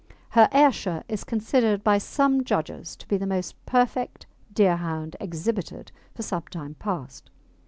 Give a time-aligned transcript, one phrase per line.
[0.31, 6.23] Her Ayrshire is considered by some judges to be the most perfect Deerhound exhibited for
[6.23, 7.29] some time past.